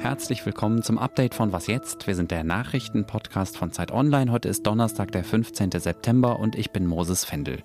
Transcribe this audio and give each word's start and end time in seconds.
Herzlich 0.00 0.44
willkommen 0.44 0.82
zum 0.82 0.98
Update 0.98 1.34
von 1.34 1.50
Was 1.50 1.66
jetzt? 1.66 2.06
Wir 2.06 2.14
sind 2.14 2.30
der 2.30 2.44
Nachrichtenpodcast 2.44 3.56
von 3.56 3.72
Zeit 3.72 3.90
Online. 3.90 4.30
Heute 4.30 4.50
ist 4.50 4.66
Donnerstag, 4.66 5.10
der 5.12 5.24
15. 5.24 5.70
September 5.70 6.38
und 6.38 6.56
ich 6.56 6.72
bin 6.72 6.86
Moses 6.86 7.24
Fendel. 7.24 7.62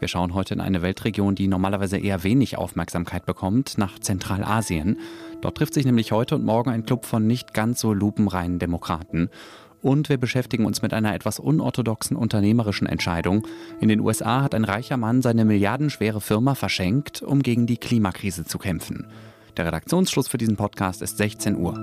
Wir 0.00 0.08
schauen 0.08 0.34
heute 0.34 0.52
in 0.52 0.60
eine 0.60 0.82
Weltregion, 0.82 1.34
die 1.34 1.48
normalerweise 1.48 1.96
eher 1.96 2.22
wenig 2.22 2.58
Aufmerksamkeit 2.58 3.24
bekommt, 3.24 3.78
nach 3.78 3.98
Zentralasien. 3.98 4.98
Dort 5.40 5.56
trifft 5.56 5.72
sich 5.72 5.86
nämlich 5.86 6.12
heute 6.12 6.34
und 6.34 6.44
morgen 6.44 6.68
ein 6.68 6.84
Club 6.84 7.06
von 7.06 7.26
nicht 7.26 7.54
ganz 7.54 7.80
so 7.80 7.94
lupenreinen 7.94 8.58
Demokraten. 8.58 9.30
Und 9.86 10.08
wir 10.08 10.18
beschäftigen 10.18 10.66
uns 10.66 10.82
mit 10.82 10.92
einer 10.92 11.14
etwas 11.14 11.38
unorthodoxen 11.38 12.16
unternehmerischen 12.16 12.88
Entscheidung. 12.88 13.46
In 13.78 13.88
den 13.88 14.00
USA 14.00 14.42
hat 14.42 14.52
ein 14.52 14.64
reicher 14.64 14.96
Mann 14.96 15.22
seine 15.22 15.44
milliardenschwere 15.44 16.20
Firma 16.20 16.56
verschenkt, 16.56 17.22
um 17.22 17.40
gegen 17.40 17.68
die 17.68 17.76
Klimakrise 17.76 18.44
zu 18.44 18.58
kämpfen. 18.58 19.06
Der 19.56 19.66
Redaktionsschluss 19.66 20.26
für 20.26 20.38
diesen 20.38 20.56
Podcast 20.56 21.02
ist 21.02 21.18
16 21.18 21.54
Uhr. 21.54 21.74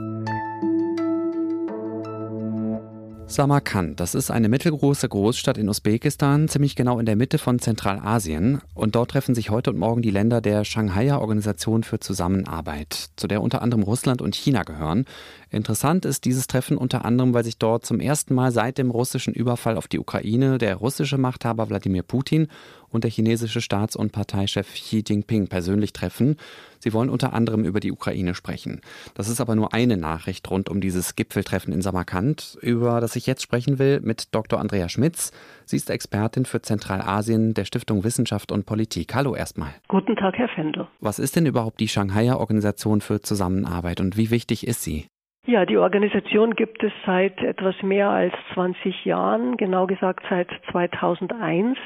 Samarkand, 3.33 3.99
das 3.99 4.13
ist 4.13 4.29
eine 4.29 4.47
mittelgroße 4.47 5.09
Großstadt 5.09 5.57
in 5.57 5.67
Usbekistan, 5.67 6.47
ziemlich 6.47 6.75
genau 6.75 6.99
in 6.99 7.07
der 7.07 7.15
Mitte 7.15 7.39
von 7.39 7.57
Zentralasien. 7.57 8.61
Und 8.75 8.93
dort 8.95 9.09
treffen 9.09 9.33
sich 9.33 9.49
heute 9.49 9.71
und 9.71 9.79
morgen 9.79 10.03
die 10.03 10.11
Länder 10.11 10.39
der 10.39 10.63
Shanghaier 10.63 11.19
Organisation 11.19 11.83
für 11.83 11.99
Zusammenarbeit, 11.99 13.09
zu 13.15 13.27
der 13.27 13.41
unter 13.41 13.63
anderem 13.63 13.81
Russland 13.81 14.21
und 14.21 14.35
China 14.35 14.61
gehören. 14.61 15.05
Interessant 15.49 16.05
ist 16.05 16.25
dieses 16.25 16.45
Treffen 16.45 16.77
unter 16.77 17.05
anderem, 17.05 17.33
weil 17.33 17.43
sich 17.43 17.57
dort 17.57 17.85
zum 17.85 17.99
ersten 17.99 18.35
Mal 18.35 18.51
seit 18.51 18.77
dem 18.77 18.91
russischen 18.91 19.33
Überfall 19.33 19.77
auf 19.77 19.87
die 19.87 19.99
Ukraine 19.99 20.59
der 20.59 20.75
russische 20.75 21.17
Machthaber 21.17 21.69
Wladimir 21.69 22.03
Putin 22.03 22.47
und 22.93 23.03
der 23.03 23.11
chinesische 23.11 23.61
Staats- 23.61 23.95
und 23.95 24.11
Parteichef 24.11 24.73
Xi 24.73 25.03
Jinping 25.05 25.47
persönlich 25.47 25.91
treffen. 25.91 26.37
Sie 26.79 26.93
wollen 26.93 27.09
unter 27.09 27.33
anderem 27.33 27.65
über 27.65 27.79
die 27.79 27.91
Ukraine 27.91 28.35
sprechen. 28.35 28.81
Das 29.15 29.29
ist 29.29 29.41
aber 29.41 29.55
nur 29.55 29.73
eine 29.73 29.97
Nachricht 29.97 30.49
rund 30.49 30.69
um 30.69 30.81
dieses 30.81 31.15
Gipfeltreffen 31.15 31.73
in 31.73 31.81
Samarkand, 31.81 32.57
über 32.61 33.01
das 33.01 33.15
ich 33.15 33.25
jetzt 33.25 33.41
sprechen 33.41 33.79
will 33.79 33.99
mit 34.01 34.33
Dr. 34.35 34.59
Andrea 34.59 34.89
Schmitz. 34.89 35.31
Sie 35.65 35.77
ist 35.77 35.89
Expertin 35.89 36.45
für 36.45 36.61
Zentralasien 36.61 37.53
der 37.53 37.65
Stiftung 37.65 38.03
Wissenschaft 38.03 38.51
und 38.51 38.65
Politik. 38.65 39.15
Hallo 39.15 39.35
erstmal. 39.35 39.73
Guten 39.87 40.15
Tag, 40.15 40.37
Herr 40.37 40.49
Fendel. 40.49 40.87
Was 40.99 41.19
ist 41.19 41.35
denn 41.35 41.45
überhaupt 41.45 41.79
die 41.79 41.87
Shanghaier 41.87 42.39
Organisation 42.39 43.01
für 43.01 43.21
Zusammenarbeit 43.21 43.99
und 43.99 44.17
wie 44.17 44.29
wichtig 44.29 44.67
ist 44.67 44.83
sie? 44.83 45.07
Ja, 45.45 45.65
die 45.65 45.77
Organisation 45.77 46.55
gibt 46.55 46.83
es 46.83 46.93
seit 47.05 47.37
etwas 47.41 47.75
mehr 47.81 48.09
als 48.09 48.33
20 48.53 49.03
Jahren, 49.03 49.57
genau 49.57 49.87
gesagt 49.87 50.23
seit 50.29 50.47
2001. 50.71 51.77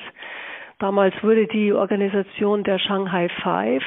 Damals 0.80 1.16
wurde 1.24 1.48
die 1.48 1.74
Organisation 1.74 2.64
der 2.64 2.78
Shanghai 2.78 3.30
Five, 3.42 3.84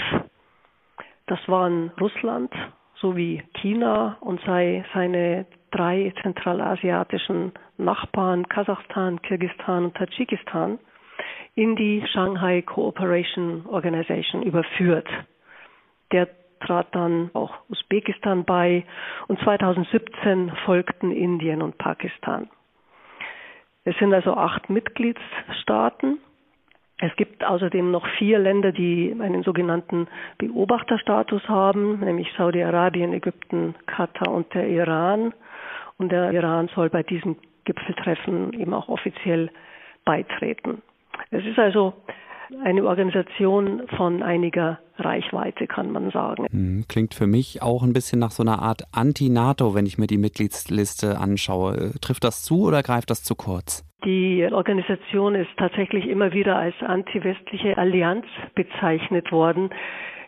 das 1.27 1.39
waren 1.47 1.93
Russland 2.01 2.53
sowie 2.97 3.43
China 3.55 4.17
und 4.21 4.41
sei 4.45 4.85
seine 4.93 5.47
drei 5.71 6.13
zentralasiatischen 6.23 7.53
Nachbarn 7.79 8.49
Kasachstan, 8.49 9.23
Kirgistan 9.23 9.85
und 9.87 9.97
Tadschikistan 9.97 10.79
in 11.55 11.77
die 11.77 12.05
Shanghai 12.13 12.63
Cooperation 12.63 13.67
Organization 13.67 14.43
überführt. 14.43 15.09
Der 16.13 16.29
trat 16.61 16.89
dann 16.95 17.31
auch 17.33 17.55
Usbekistan 17.69 18.45
bei 18.45 18.85
und 19.29 19.41
2017 19.41 20.53
folgten 20.65 21.11
Indien 21.11 21.63
und 21.63 21.79
Pakistan. 21.79 22.51
Es 23.85 23.97
sind 23.99 24.13
also 24.13 24.35
acht 24.35 24.69
Mitgliedsstaaten. 24.69 26.19
Es 27.01 27.17
gibt 27.17 27.43
außerdem 27.43 27.91
noch 27.91 28.07
vier 28.19 28.39
Länder, 28.39 28.73
die 28.73 29.17
einen 29.19 29.43
sogenannten 29.43 30.07
Beobachterstatus 30.37 31.49
haben, 31.49 32.01
nämlich 32.01 32.29
Saudi-Arabien, 32.37 33.15
Ägypten, 33.15 33.75
Katar 33.87 34.31
und 34.31 34.53
der 34.53 34.69
Iran. 34.69 35.33
Und 35.97 36.13
der 36.13 36.31
Iran 36.33 36.69
soll 36.75 36.91
bei 36.91 37.03
diesem 37.03 37.37
Gipfeltreffen 37.65 38.53
eben 38.53 38.75
auch 38.75 38.89
offiziell 38.89 39.51
beitreten. 40.05 40.83
Es 41.31 41.45
ist 41.45 41.59
also 41.59 41.95
eine 42.65 42.85
Organisation 42.85 43.83
von 43.97 44.23
einiger 44.23 44.79
Reichweite, 44.97 45.67
kann 45.67 45.93
man 45.93 46.11
sagen. 46.11 46.47
Hm, 46.51 46.85
klingt 46.89 47.15
für 47.15 47.27
mich 47.27 47.63
auch 47.63 47.83
ein 47.83 47.93
bisschen 47.93 48.19
nach 48.19 48.33
so 48.33 48.43
einer 48.43 48.61
Art 48.61 48.83
Anti-NATO, 48.93 49.75
wenn 49.75 49.87
ich 49.87 49.99
mir 49.99 50.07
die 50.07 50.19
Mitgliedsliste 50.19 51.19
anschaue. 51.19 51.93
Trifft 52.01 52.25
das 52.25 52.43
zu 52.43 52.65
oder 52.67 52.83
greift 52.83 53.11
das 53.11 53.23
zu 53.23 53.35
kurz? 53.35 53.90
Die 54.05 54.49
Organisation 54.51 55.35
ist 55.35 55.51
tatsächlich 55.59 56.09
immer 56.09 56.33
wieder 56.33 56.57
als 56.57 56.75
anti-westliche 56.81 57.77
Allianz 57.77 58.25
bezeichnet 58.55 59.31
worden. 59.31 59.71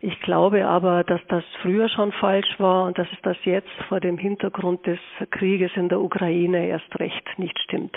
Ich 0.00 0.20
glaube 0.20 0.66
aber, 0.66 1.04
dass 1.04 1.20
das 1.28 1.44
früher 1.62 1.88
schon 1.88 2.12
falsch 2.12 2.58
war 2.58 2.86
und 2.86 2.98
dass 2.98 3.06
es 3.12 3.18
das 3.22 3.36
jetzt 3.44 3.70
vor 3.88 4.00
dem 4.00 4.18
Hintergrund 4.18 4.84
des 4.86 4.98
Krieges 5.30 5.70
in 5.76 5.88
der 5.88 6.00
Ukraine 6.00 6.66
erst 6.66 6.98
recht 6.98 7.38
nicht 7.38 7.58
stimmt. 7.60 7.96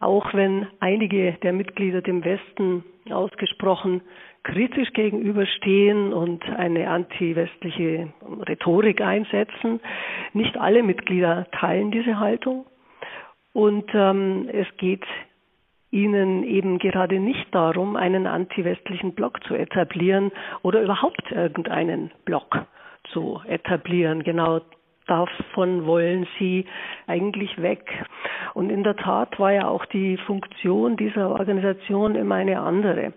Auch 0.00 0.34
wenn 0.34 0.66
einige 0.80 1.32
der 1.42 1.54
Mitglieder 1.54 2.02
dem 2.02 2.24
Westen 2.24 2.84
ausgesprochen 3.10 4.02
kritisch 4.44 4.92
gegenüberstehen 4.92 6.12
und 6.12 6.44
eine 6.50 6.88
anti-westliche 6.88 8.12
Rhetorik 8.46 9.00
einsetzen. 9.00 9.80
Nicht 10.34 10.56
alle 10.58 10.82
Mitglieder 10.82 11.46
teilen 11.52 11.90
diese 11.90 12.20
Haltung. 12.20 12.66
Und 13.54 13.86
ähm, 13.94 14.48
es 14.52 14.66
geht 14.76 15.06
ihnen 15.92 16.42
eben 16.42 16.78
gerade 16.78 17.20
nicht 17.20 17.54
darum, 17.54 17.94
einen 17.94 18.26
anti-westlichen 18.26 19.14
Block 19.14 19.42
zu 19.44 19.54
etablieren 19.54 20.32
oder 20.62 20.82
überhaupt 20.82 21.30
irgendeinen 21.30 22.10
Block 22.24 22.66
zu 23.12 23.40
etablieren. 23.46 24.24
Genau 24.24 24.60
davon 25.06 25.86
wollen 25.86 26.26
sie 26.38 26.66
eigentlich 27.06 27.62
weg. 27.62 27.86
Und 28.54 28.70
in 28.70 28.82
der 28.82 28.96
Tat 28.96 29.38
war 29.38 29.52
ja 29.52 29.68
auch 29.68 29.86
die 29.86 30.16
Funktion 30.16 30.96
dieser 30.96 31.30
Organisation 31.30 32.16
immer 32.16 32.34
eine 32.34 32.60
andere. 32.60 33.12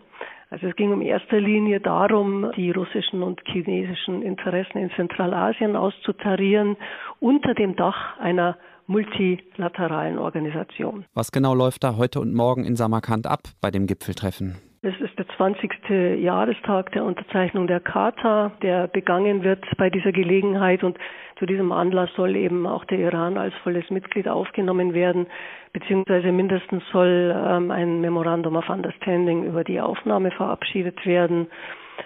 Also 0.52 0.68
es 0.68 0.76
ging 0.76 0.94
in 0.94 1.02
erster 1.02 1.40
Linie 1.42 1.80
darum, 1.80 2.52
die 2.56 2.72
russischen 2.72 3.24
und 3.24 3.42
chinesischen 3.46 4.22
Interessen 4.22 4.78
in 4.78 4.92
Zentralasien 4.92 5.76
auszutarieren 5.76 6.78
unter 7.20 7.56
dem 7.56 7.76
Dach 7.76 8.18
einer 8.20 8.56
multilateralen 8.88 10.18
Organisation. 10.18 11.06
Was 11.14 11.32
genau 11.32 11.54
läuft 11.54 11.84
da 11.84 11.98
heute 11.98 12.20
und 12.20 12.34
morgen 12.34 12.64
in 12.64 12.76
Samarkand 12.76 13.28
ab 13.28 13.42
bei 13.62 13.70
dem 13.70 13.86
Gipfeltreffen? 13.86 14.56
Es 14.82 14.96
ist 15.02 15.18
der 15.18 15.28
20. 15.36 16.22
Jahrestag 16.22 16.92
der 16.92 17.04
Unterzeichnung 17.04 17.68
der 17.68 17.80
Charta, 17.80 18.52
der 18.62 18.88
begangen 18.88 19.44
wird 19.44 19.66
bei 19.78 19.90
dieser 19.90 20.12
Gelegenheit 20.12 20.84
und 20.84 20.98
zu 21.40 21.46
diesem 21.46 21.72
Anlass 21.72 22.10
soll 22.16 22.36
eben 22.36 22.66
auch 22.66 22.86
der 22.86 23.00
Iran 23.00 23.38
als 23.38 23.54
volles 23.64 23.90
Mitglied 23.90 24.28
aufgenommen 24.28 24.94
werden, 24.94 25.28
beziehungsweise 25.74 26.32
mindestens 26.32 26.84
soll 26.92 27.36
ähm, 27.36 27.70
ein 27.70 28.02
Memorandum 28.02 28.56
of 28.56 28.70
Understanding 28.70 29.44
über 29.44 29.64
die 29.64 29.82
Aufnahme 29.82 30.32
verabschiedet 30.32 31.06
werden. 31.06 31.48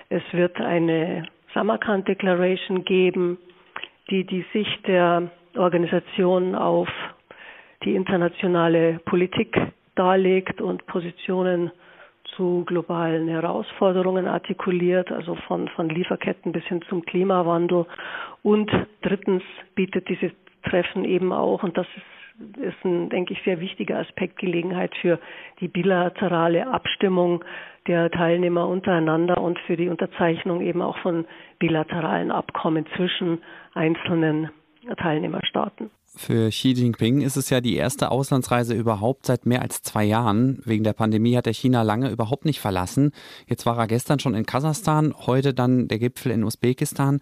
Es 0.10 0.24
wird 0.32 0.60
eine 0.60 1.28
Samarkand 1.54 2.08
Declaration 2.08 2.84
geben, 2.84 3.38
die 4.10 4.26
die 4.26 4.46
Sicht 4.54 4.88
der 4.88 5.30
Organisation 5.58 6.56
auf 6.56 6.90
die 7.84 7.96
internationale 7.96 9.00
Politik 9.06 9.58
darlegt 9.96 10.62
und 10.62 10.86
Positionen 10.86 11.72
zu 12.36 12.64
globalen 12.66 13.28
Herausforderungen 13.28 14.28
artikuliert, 14.28 15.12
also 15.12 15.36
von, 15.48 15.68
von 15.70 15.90
Lieferketten 15.90 16.52
bis 16.52 16.64
hin 16.66 16.82
zum 16.88 17.04
Klimawandel. 17.04 17.86
Und 18.44 18.72
drittens 19.02 19.44
bietet 19.76 20.08
dieses 20.08 20.32
Treffen 20.64 21.06
eben 21.06 21.34
auch, 21.34 21.64
und 21.64 21.78
das 21.78 21.88
ist, 21.96 22.58
ist 22.58 22.86
ein, 22.86 23.10
denke 23.10 23.34
ich, 23.34 23.42
sehr 23.44 23.60
wichtiger 23.60 24.00
Aspekt, 24.00 24.38
Gelegenheit 24.40 24.96
für 25.02 25.20
die 25.60 25.68
bilaterale 25.68 26.68
Abstimmung 26.68 27.44
der 27.88 28.10
Teilnehmer 28.12 28.68
untereinander 28.68 29.42
und 29.42 29.60
für 29.60 29.76
die 29.76 29.90
Unterzeichnung 29.90 30.62
eben 30.62 30.82
auch 30.82 30.98
von 31.00 31.26
bilateralen 31.60 32.32
Abkommen 32.32 32.86
zwischen 32.96 33.40
einzelnen 33.74 34.50
Teilnehmerstaaten. 34.98 35.90
Für 36.16 36.50
Xi 36.50 36.74
Jinping 36.74 37.22
ist 37.22 37.38
es 37.38 37.50
ja 37.50 37.62
die 37.62 37.76
erste 37.76 38.12
Auslandsreise 38.12 38.76
überhaupt 38.76 39.26
seit 39.26 39.46
mehr 39.46 39.62
als 39.62 39.82
zwei 39.82 40.04
Jahren. 40.04 40.62
Wegen 40.66 40.84
der 40.84 40.94
Pandemie 40.94 41.38
hat 41.38 41.48
er 41.48 41.54
China 41.54 41.84
lange 41.84 42.10
überhaupt 42.10 42.44
nicht 42.44 42.60
verlassen. 42.60 43.12
Jetzt 43.48 43.66
war 43.66 43.78
er 43.78 43.88
gestern 43.88 44.20
schon 44.20 44.36
in 44.36 44.46
Kasachstan, 44.46 45.14
heute 45.26 45.54
dann 45.54 45.88
der 45.88 46.00
Gipfel 46.00 46.32
in 46.34 46.44
Usbekistan. 46.44 47.22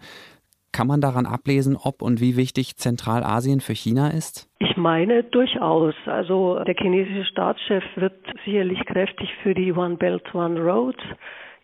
Kann 0.72 0.86
man 0.86 1.00
daran 1.00 1.26
ablesen, 1.26 1.76
ob 1.76 2.02
und 2.02 2.20
wie 2.20 2.36
wichtig 2.36 2.76
Zentralasien 2.76 3.60
für 3.60 3.74
China 3.74 4.08
ist? 4.08 4.48
Ich 4.58 4.76
meine 4.76 5.24
durchaus. 5.24 5.94
Also 6.06 6.62
der 6.64 6.74
chinesische 6.74 7.24
Staatschef 7.24 7.84
wird 7.96 8.14
sicherlich 8.44 8.84
kräftig 8.86 9.28
für 9.42 9.54
die 9.54 9.72
One 9.72 9.96
Belt 9.96 10.34
One 10.34 10.60
Road 10.60 10.96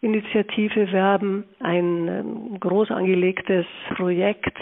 Initiative 0.01 0.93
werben, 0.93 1.45
ein 1.61 2.09
ähm, 2.09 2.61
groß 2.61 2.91
angelegtes 2.91 3.67
Projekt, 3.97 4.57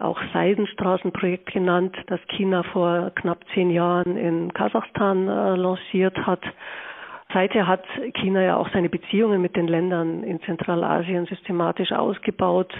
auch 0.00 0.18
Seidenstraßenprojekt 0.32 1.52
genannt, 1.52 1.96
das 2.06 2.20
China 2.28 2.62
vor 2.62 3.10
knapp 3.14 3.38
zehn 3.54 3.70
Jahren 3.70 4.16
in 4.16 4.52
Kasachstan 4.52 5.28
äh, 5.28 5.56
lanciert 5.56 6.16
hat. 6.26 6.42
Seither 7.32 7.66
hat 7.66 7.84
China 8.14 8.42
ja 8.42 8.56
auch 8.56 8.68
seine 8.72 8.88
Beziehungen 8.88 9.40
mit 9.40 9.54
den 9.54 9.68
Ländern 9.68 10.24
in 10.24 10.40
Zentralasien 10.42 11.26
systematisch 11.26 11.92
ausgebaut. 11.92 12.72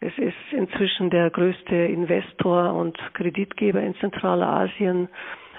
Es 0.00 0.16
ist 0.16 0.36
inzwischen 0.52 1.10
der 1.10 1.28
größte 1.30 1.74
Investor 1.74 2.72
und 2.74 2.96
Kreditgeber 3.14 3.80
in 3.80 3.94
Zentralasien. 3.96 5.08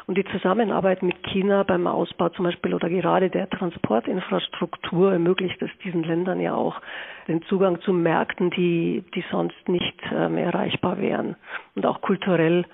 Und 0.07 0.17
die 0.17 0.25
Zusammenarbeit 0.25 1.03
mit 1.03 1.21
China 1.23 1.63
beim 1.63 1.87
Ausbau 1.87 2.29
zum 2.29 2.45
Beispiel 2.45 2.73
oder 2.73 2.89
gerade 2.89 3.29
der 3.29 3.49
Transportinfrastruktur 3.49 5.13
ermöglicht 5.13 5.61
es 5.61 5.69
diesen 5.83 6.03
Ländern 6.03 6.39
ja 6.39 6.55
auch 6.55 6.81
den 7.27 7.41
Zugang 7.43 7.79
zu 7.81 7.93
Märkten, 7.93 8.49
die, 8.49 9.03
die 9.13 9.23
sonst 9.31 9.67
nicht 9.67 9.99
äh, 10.11 10.29
mehr 10.29 10.45
erreichbar 10.47 10.99
wären. 10.99 11.35
Und 11.75 11.85
auch 11.85 12.01
kulturell 12.01 12.65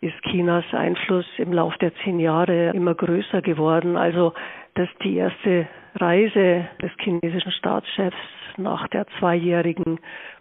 ist 0.00 0.20
Chinas 0.22 0.64
Einfluss 0.72 1.26
im 1.38 1.52
Laufe 1.52 1.78
der 1.78 1.94
zehn 2.02 2.18
Jahre 2.18 2.70
immer 2.70 2.94
größer 2.94 3.40
geworden. 3.42 3.96
Also, 3.96 4.34
dass 4.74 4.88
die 5.04 5.16
erste 5.16 5.68
Reise 5.94 6.66
des 6.80 6.90
chinesischen 6.98 7.52
Staatschefs 7.52 8.16
nach 8.56 8.88
der 8.88 9.06
zweijährigen 9.18 10.00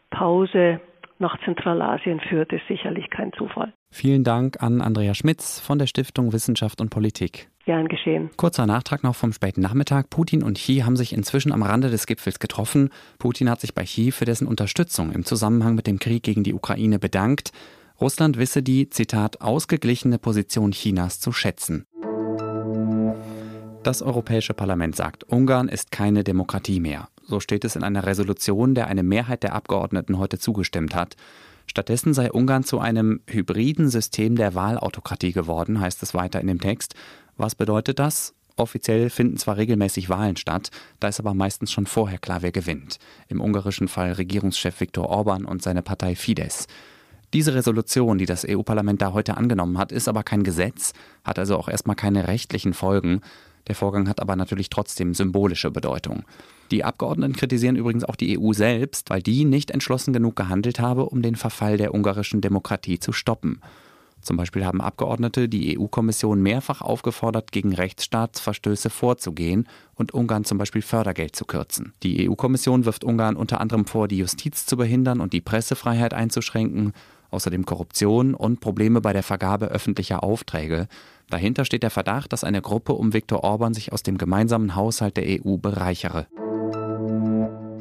Pause 0.10 0.80
nach 1.20 1.38
Zentralasien 1.46 2.20
führt, 2.22 2.52
ist 2.52 2.68
sicherlich 2.68 3.10
kein 3.10 3.32
Zufall. 3.34 3.72
Vielen 3.94 4.24
Dank 4.24 4.64
an 4.64 4.82
Andrea 4.82 5.14
Schmitz 5.14 5.60
von 5.60 5.78
der 5.78 5.86
Stiftung 5.86 6.32
Wissenschaft 6.32 6.80
und 6.80 6.90
Politik. 6.90 7.50
Gern 7.66 7.90
geschehen. 7.90 8.30
Kurzer 8.38 8.66
Nachtrag 8.66 9.04
noch 9.04 9.16
vom 9.16 9.34
späten 9.34 9.60
Nachmittag. 9.62 10.10
Putin 10.10 10.44
und 10.44 10.58
Xi 10.58 10.78
haben 10.78 10.96
sich 10.96 11.12
inzwischen 11.12 11.52
am 11.52 11.62
Rande 11.62 11.90
des 11.90 12.08
Gipfels 12.08 12.40
getroffen. 12.40 12.90
Putin 13.20 13.50
hat 13.50 13.60
sich 13.60 13.76
bei 13.76 13.84
Xi 13.84 14.12
für 14.12 14.26
dessen 14.26 14.48
Unterstützung 14.48 15.12
im 15.12 15.26
Zusammenhang 15.26 15.76
mit 15.76 15.88
dem 15.88 16.00
Krieg 16.00 16.24
gegen 16.24 16.44
die 16.44 16.54
Ukraine 16.54 17.00
bedankt. 17.00 17.52
Russland 18.00 18.38
wisse 18.38 18.64
die, 18.64 18.90
Zitat, 18.90 19.42
ausgeglichene 19.42 20.18
Position 20.18 20.72
Chinas 20.72 21.20
zu 21.20 21.34
schätzen. 21.34 21.86
Das 23.84 24.02
Europäische 24.02 24.54
Parlament 24.54 24.96
sagt, 24.96 25.26
Ungarn 25.26 25.68
ist 25.68 25.92
keine 25.92 26.24
Demokratie 26.24 26.80
mehr. 26.80 27.10
So 27.24 27.40
steht 27.40 27.66
es 27.66 27.76
in 27.76 27.84
einer 27.84 28.06
Resolution, 28.06 28.74
der 28.74 28.88
eine 28.88 29.04
Mehrheit 29.04 29.44
der 29.44 29.54
Abgeordneten 29.54 30.18
heute 30.18 30.40
zugestimmt 30.40 30.96
hat. 30.96 31.16
Stattdessen 31.68 32.14
sei 32.14 32.32
Ungarn 32.32 32.64
zu 32.64 32.80
einem 32.80 33.22
hybriden 33.28 33.90
System 33.90 34.36
der 34.36 34.56
Wahlautokratie 34.56 35.32
geworden, 35.32 35.80
heißt 35.80 36.04
es 36.04 36.14
weiter 36.14 36.42
in 36.42 36.48
dem 36.48 36.60
Text. 36.60 36.96
Was 37.38 37.56
bedeutet 37.56 38.00
das? 38.00 38.34
Offiziell 38.58 39.10
finden 39.10 39.38
zwar 39.38 39.58
regelmäßig 39.58 40.10
Wahlen 40.10 40.36
statt, 40.36 40.70
da 41.00 41.08
ist 41.08 41.20
aber 41.20 41.34
meistens 41.34 41.72
schon 41.72 41.86
vorher 41.86 42.20
klar, 42.20 42.42
wer 42.42 42.52
gewinnt. 42.52 42.98
Im 43.28 43.42
ungarischen 43.42 43.88
Fall 43.88 44.12
Regierungschef 44.12 44.80
Viktor 44.80 45.10
Orban 45.10 45.46
und 45.46 45.64
seine 45.64 45.82
Partei 45.82 46.16
Fidesz. 46.16 46.68
Diese 47.34 47.54
Resolution, 47.54 48.18
die 48.18 48.26
das 48.26 48.46
EU-Parlament 48.48 49.02
da 49.02 49.14
heute 49.14 49.38
angenommen 49.38 49.78
hat, 49.78 49.94
ist 49.94 50.10
aber 50.10 50.24
kein 50.24 50.44
Gesetz, 50.44 50.92
hat 51.24 51.40
also 51.40 51.58
auch 51.58 51.70
erstmal 51.70 51.96
keine 51.96 52.28
rechtlichen 52.28 52.74
Folgen. 52.74 53.22
Der 53.68 53.76
Vorgang 53.76 54.10
hat 54.10 54.20
aber 54.20 54.36
natürlich 54.36 54.70
trotzdem 54.70 55.14
symbolische 55.14 55.72
Bedeutung. 55.72 56.26
Die 56.72 56.86
Abgeordneten 56.86 57.36
kritisieren 57.36 57.76
übrigens 57.76 58.06
auch 58.06 58.16
die 58.16 58.40
EU 58.40 58.54
selbst, 58.54 59.10
weil 59.10 59.22
die 59.22 59.44
nicht 59.44 59.72
entschlossen 59.72 60.14
genug 60.14 60.38
gehandelt 60.38 60.80
habe, 60.80 61.06
um 61.06 61.22
den 61.22 61.36
Verfall 61.36 61.78
der 61.78 61.94
ungarischen 61.94 62.40
Demokratie 62.40 62.98
zu 62.98 63.12
stoppen. 63.12 63.62
Zum 64.22 64.38
Beispiel 64.38 64.66
haben 64.66 64.82
Abgeordnete 64.82 65.50
die 65.50 65.78
EU-Kommission 65.78 66.42
mehrfach 66.42 66.82
aufgefordert, 66.82 67.52
gegen 67.52 67.74
Rechtsstaatsverstöße 67.74 68.90
vorzugehen 68.90 69.68
und 69.96 70.14
Ungarn 70.14 70.46
zum 70.46 70.60
Beispiel 70.60 70.84
Fördergeld 70.84 71.36
zu 71.36 71.44
kürzen. 71.46 71.94
Die 72.04 72.30
EU-Kommission 72.30 72.86
wirft 72.86 73.04
Ungarn 73.04 73.36
unter 73.36 73.60
anderem 73.60 73.86
vor, 73.86 74.08
die 74.08 74.20
Justiz 74.20 74.66
zu 74.66 74.78
behindern 74.78 75.22
und 75.22 75.34
die 75.34 75.42
Pressefreiheit 75.42 76.14
einzuschränken 76.14 76.94
außerdem 77.32 77.66
Korruption 77.66 78.36
und 78.36 78.60
Probleme 78.60 79.02
bei 79.02 79.14
der 79.14 79.24
Vergabe 79.24 79.68
öffentlicher 79.68 80.22
Aufträge. 80.22 80.88
Dahinter 81.30 81.66
steht 81.66 81.84
der 81.84 81.90
Verdacht, 81.90 82.34
dass 82.34 82.44
eine 82.44 82.62
Gruppe 82.62 82.94
um 82.94 83.14
Viktor 83.14 83.44
Orban 83.44 83.74
sich 83.74 83.94
aus 83.94 84.04
dem 84.04 84.18
gemeinsamen 84.18 84.76
Haushalt 84.76 85.18
der 85.18 85.26
EU 85.26 85.58
bereichere. 85.58 86.28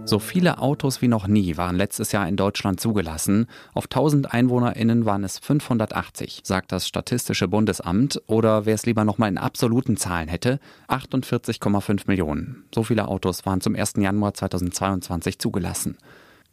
So 0.05 0.19
viele 0.19 0.59
Autos 0.59 1.03
wie 1.03 1.09
noch 1.09 1.29
nie 1.29 1.57
waren 1.57 1.77
letztes 1.77 2.11
Jahr 2.11 2.27
in 2.27 2.37
Deutschland 2.37 2.81
zugelassen. 2.81 3.47
Auf 3.75 3.85
1000 3.85 4.33
EinwohnerInnen 4.33 5.05
waren 5.05 5.23
es 5.23 5.39
580, 5.39 6.41
sagt 6.43 6.73
das 6.73 6.89
Statistische 6.89 7.47
Bundesamt. 7.47 8.21
Oder 8.27 8.67
wer 8.67 8.75
es 8.75 8.87
lieber 8.87 9.05
nochmal 9.05 9.29
in 9.29 9.39
absoluten 9.39 9.97
Zahlen 9.97 10.29
hätte, 10.29 10.59
48,5 10.89 12.03
Millionen. 12.09 12.65
So 12.75 12.83
viele 12.83 13.07
Autos 13.07 13.47
waren 13.47 13.61
zum 13.61 13.77
1. 13.77 13.95
Januar 13.99 14.35
2022 14.35 15.39
zugelassen. 15.39 15.97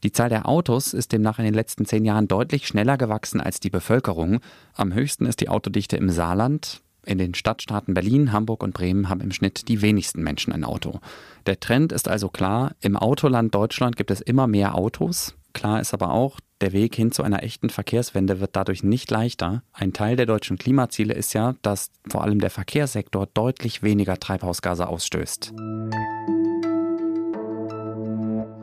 Die 0.04 0.12
Zahl 0.12 0.30
der 0.30 0.48
Autos 0.48 0.94
ist 0.94 1.12
demnach 1.12 1.40
in 1.40 1.46
den 1.46 1.56
letzten 1.56 1.86
zehn 1.86 2.06
Jahren 2.06 2.28
deutlich 2.28 2.68
schneller 2.68 2.98
gewachsen 2.98 3.42
als 3.42 3.60
die 3.60 3.72
Bevölkerung. 3.72 4.40
Am 4.76 4.94
höchsten 4.94 5.26
ist 5.26 5.42
die 5.42 5.50
Autodichte 5.50 5.98
im 5.98 6.12
Saarland. 6.12 6.82
In 7.08 7.20
den 7.20 7.34
Stadtstaaten 7.34 7.94
Berlin, 7.94 8.34
Hamburg 8.34 8.62
und 8.62 8.74
Bremen 8.74 9.08
haben 9.08 9.22
im 9.22 9.32
Schnitt 9.32 9.70
die 9.70 9.82
wenigsten 9.82 10.22
Menschen 10.22 10.52
ein 10.52 10.66
Auto. 10.66 11.00
Der 11.46 11.58
Trend 11.58 11.94
ist 11.94 12.10
also 12.10 12.28
klar, 12.28 12.76
im 12.82 12.98
Autoland 12.98 13.56
Deutschland 13.56 13.96
gibt 13.96 14.12
es 14.12 14.20
immer 14.20 14.46
mehr 14.46 14.76
Autos. 14.76 15.34
Klar 15.54 15.80
ist 15.80 15.94
aber 15.94 16.12
auch, 16.12 16.42
der 16.60 16.74
Weg 16.74 16.96
hin 16.96 17.14
zu 17.14 17.24
einer 17.24 17.44
echten 17.44 17.70
Verkehrswende 17.70 18.42
wird 18.42 18.58
dadurch 18.58 18.84
nicht 18.84 19.10
leichter. 19.10 19.64
Ein 19.72 19.94
Teil 19.94 20.18
der 20.18 20.26
deutschen 20.26 20.58
Klimaziele 20.58 21.14
ist 21.14 21.32
ja, 21.32 21.56
dass 21.62 21.92
vor 22.10 22.24
allem 22.24 22.40
der 22.40 22.50
Verkehrssektor 22.50 23.26
deutlich 23.34 23.84
weniger 23.84 24.20
Treibhausgase 24.20 24.86
ausstößt. 24.86 25.54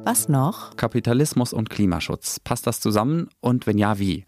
Was 0.05 0.29
noch? 0.29 0.77
Kapitalismus 0.77 1.55
und 1.55 1.71
Klimaschutz. 1.71 2.41
Passt 2.41 2.67
das 2.67 2.79
zusammen 2.81 3.31
und 3.41 3.67
wenn 3.67 3.79
ja, 3.79 3.99
wie? 3.99 4.27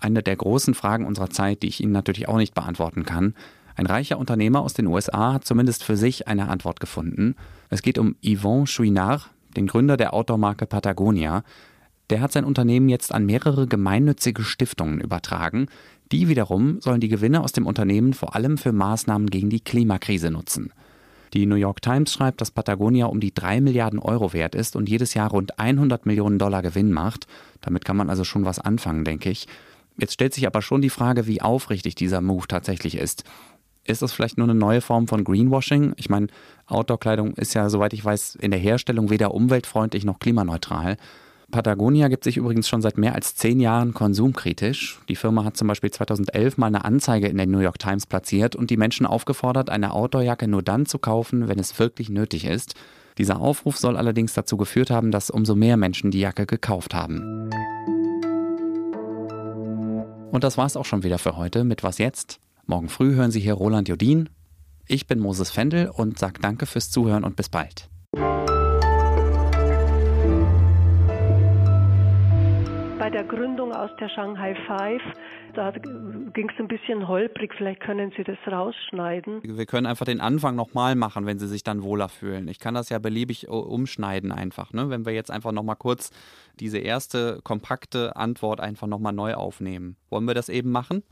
Eine 0.00 0.22
der 0.22 0.36
großen 0.36 0.74
Fragen 0.74 1.06
unserer 1.06 1.30
Zeit, 1.30 1.62
die 1.62 1.68
ich 1.68 1.82
Ihnen 1.82 1.92
natürlich 1.92 2.28
auch 2.28 2.36
nicht 2.36 2.54
beantworten 2.54 3.04
kann. 3.04 3.34
Ein 3.76 3.86
reicher 3.86 4.18
Unternehmer 4.18 4.60
aus 4.60 4.72
den 4.72 4.86
USA 4.86 5.34
hat 5.34 5.44
zumindest 5.44 5.84
für 5.84 5.96
sich 5.96 6.28
eine 6.28 6.48
Antwort 6.48 6.80
gefunden. 6.80 7.34
Es 7.68 7.82
geht 7.82 7.98
um 7.98 8.16
Yvon 8.24 8.66
Chouinard, 8.66 9.30
den 9.56 9.66
Gründer 9.66 9.96
der 9.96 10.14
Outdoor-Marke 10.14 10.66
Patagonia. 10.66 11.44
Der 12.10 12.20
hat 12.20 12.32
sein 12.32 12.44
Unternehmen 12.44 12.88
jetzt 12.88 13.12
an 13.12 13.26
mehrere 13.26 13.66
gemeinnützige 13.66 14.42
Stiftungen 14.42 15.00
übertragen. 15.00 15.66
Die 16.12 16.28
wiederum 16.28 16.80
sollen 16.80 17.00
die 17.00 17.08
Gewinne 17.08 17.42
aus 17.42 17.52
dem 17.52 17.66
Unternehmen 17.66 18.14
vor 18.14 18.34
allem 18.34 18.58
für 18.58 18.72
Maßnahmen 18.72 19.28
gegen 19.28 19.50
die 19.50 19.60
Klimakrise 19.60 20.30
nutzen. 20.30 20.72
Die 21.34 21.46
New 21.46 21.56
York 21.56 21.82
Times 21.82 22.12
schreibt, 22.12 22.40
dass 22.40 22.52
Patagonia 22.52 23.06
um 23.06 23.20
die 23.20 23.34
3 23.34 23.60
Milliarden 23.60 23.98
Euro 23.98 24.32
wert 24.32 24.54
ist 24.54 24.76
und 24.76 24.88
jedes 24.88 25.14
Jahr 25.14 25.30
rund 25.30 25.58
100 25.58 26.06
Millionen 26.06 26.38
Dollar 26.38 26.62
Gewinn 26.62 26.92
macht. 26.92 27.26
Damit 27.60 27.84
kann 27.84 27.96
man 27.96 28.08
also 28.08 28.24
schon 28.24 28.44
was 28.44 28.60
anfangen, 28.60 29.04
denke 29.04 29.30
ich. 29.30 29.48
Jetzt 29.98 30.14
stellt 30.14 30.34
sich 30.34 30.46
aber 30.46 30.62
schon 30.62 30.82
die 30.82 30.90
Frage, 30.90 31.26
wie 31.26 31.42
aufrichtig 31.42 31.94
dieser 31.94 32.20
Move 32.20 32.46
tatsächlich 32.48 32.96
ist. 32.96 33.24
Ist 33.84 34.02
das 34.02 34.12
vielleicht 34.12 34.36
nur 34.36 34.46
eine 34.48 34.58
neue 34.58 34.80
Form 34.80 35.06
von 35.06 35.24
Greenwashing? 35.24 35.94
Ich 35.96 36.10
meine, 36.10 36.26
Outdoor-Kleidung 36.66 37.34
ist 37.34 37.54
ja, 37.54 37.70
soweit 37.70 37.92
ich 37.92 38.04
weiß, 38.04 38.36
in 38.36 38.50
der 38.50 38.60
Herstellung 38.60 39.10
weder 39.10 39.32
umweltfreundlich 39.32 40.04
noch 40.04 40.18
klimaneutral. 40.18 40.96
Patagonia 41.52 42.08
gibt 42.08 42.24
sich 42.24 42.36
übrigens 42.36 42.68
schon 42.68 42.82
seit 42.82 42.98
mehr 42.98 43.14
als 43.14 43.36
zehn 43.36 43.60
Jahren 43.60 43.94
konsumkritisch. 43.94 45.00
Die 45.08 45.14
Firma 45.14 45.44
hat 45.44 45.56
zum 45.56 45.68
Beispiel 45.68 45.92
2011 45.92 46.58
mal 46.58 46.66
eine 46.66 46.84
Anzeige 46.84 47.28
in 47.28 47.36
der 47.36 47.46
New 47.46 47.60
York 47.60 47.78
Times 47.78 48.06
platziert 48.06 48.56
und 48.56 48.70
die 48.70 48.76
Menschen 48.76 49.06
aufgefordert, 49.06 49.70
eine 49.70 49.92
Outdoorjacke 49.92 50.48
nur 50.48 50.62
dann 50.62 50.86
zu 50.86 50.98
kaufen, 50.98 51.46
wenn 51.46 51.60
es 51.60 51.78
wirklich 51.78 52.08
nötig 52.08 52.46
ist. 52.46 52.74
Dieser 53.16 53.40
Aufruf 53.40 53.78
soll 53.78 53.96
allerdings 53.96 54.34
dazu 54.34 54.56
geführt 54.56 54.90
haben, 54.90 55.12
dass 55.12 55.30
umso 55.30 55.54
mehr 55.54 55.76
Menschen 55.76 56.10
die 56.10 56.20
Jacke 56.20 56.46
gekauft 56.46 56.94
haben. 56.94 57.48
Und 60.30 60.44
das 60.44 60.58
war's 60.58 60.76
auch 60.76 60.84
schon 60.84 61.02
wieder 61.02 61.18
für 61.18 61.36
heute 61.36 61.64
mit 61.64 61.82
Was 61.82 61.98
jetzt? 61.98 62.40
Morgen 62.66 62.88
früh 62.88 63.14
hören 63.14 63.30
Sie 63.30 63.40
hier 63.40 63.54
Roland 63.54 63.88
Jodin. 63.88 64.28
Ich 64.86 65.06
bin 65.06 65.18
Moses 65.18 65.50
Fendel 65.50 65.88
und 65.88 66.18
sage 66.18 66.40
danke 66.40 66.66
fürs 66.66 66.90
Zuhören 66.90 67.24
und 67.24 67.36
bis 67.36 67.48
bald. 67.48 67.88
bei 73.06 73.10
der 73.10 73.22
Gründung 73.22 73.72
aus 73.72 73.90
der 74.00 74.08
Shanghai 74.08 74.52
Five, 74.66 75.00
da 75.56 75.70
ging 75.70 76.50
es 76.50 76.60
ein 76.60 76.68
bisschen 76.68 77.08
holprig. 77.08 77.54
Vielleicht 77.56 77.80
können 77.80 78.12
Sie 78.16 78.24
das 78.24 78.36
rausschneiden. 78.46 79.40
Wir 79.42 79.66
können 79.66 79.86
einfach 79.86 80.04
den 80.04 80.20
Anfang 80.20 80.54
nochmal 80.54 80.94
machen, 80.94 81.24
wenn 81.24 81.38
Sie 81.38 81.48
sich 81.48 81.64
dann 81.64 81.82
wohler 81.82 82.10
fühlen. 82.10 82.46
Ich 82.48 82.58
kann 82.58 82.74
das 82.74 82.90
ja 82.90 82.98
beliebig 82.98 83.48
umschneiden 83.48 84.32
einfach. 84.32 84.72
Ne? 84.74 84.90
Wenn 84.90 85.06
wir 85.06 85.14
jetzt 85.14 85.30
einfach 85.30 85.52
nochmal 85.52 85.76
kurz 85.76 86.10
diese 86.60 86.78
erste 86.78 87.40
kompakte 87.42 88.16
Antwort 88.16 88.60
einfach 88.60 88.86
nochmal 88.86 89.14
neu 89.14 89.34
aufnehmen. 89.34 89.96
Wollen 90.10 90.26
wir 90.26 90.34
das 90.34 90.50
eben 90.50 90.70
machen? 90.70 91.02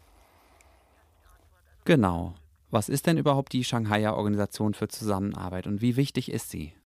Genau. 1.87 2.35
Was 2.71 2.89
ist 2.89 3.07
denn 3.07 3.17
überhaupt 3.17 3.53
die 3.53 3.65
Shanghaier 3.65 4.15
Organisation 4.15 4.75
für 4.75 4.89
Zusammenarbeit 4.89 5.67
und 5.67 5.81
wie 5.81 5.97
wichtig 5.97 6.31
ist 6.31 6.51
sie? 6.51 6.75